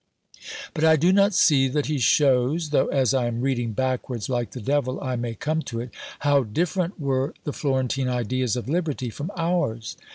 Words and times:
But 0.73 0.83
I 0.83 0.95
do 0.95 1.13
not 1.13 1.31
see 1.31 1.67
that 1.67 1.85
he 1.85 1.99
shows 1.99 2.69
tho' 2.71 2.87
as 2.87 3.13
I 3.13 3.27
am 3.27 3.41
reading 3.41 3.73
backwards, 3.73 4.29
like 4.29 4.49
the 4.49 4.59
Devil, 4.59 4.99
I 4.99 5.15
may 5.15 5.35
come 5.35 5.61
to 5.69 5.79
it 5.79 5.91
how 6.21 6.41
different 6.41 6.99
were 6.99 7.35
the 7.43 7.53
Florentine 7.53 8.09
ideas 8.09 8.55
of 8.55 8.67
Liberty 8.67 9.11
from 9.11 9.29
ours. 9.37 9.97